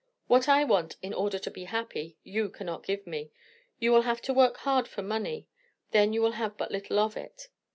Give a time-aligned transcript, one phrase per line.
[0.25, 3.29] What I want, in order to be happy, you cannot give me.
[3.77, 5.47] You will have to work hard for money,
[5.91, 7.49] then you will have but little of it.